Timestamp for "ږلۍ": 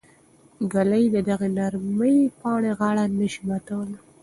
0.73-1.05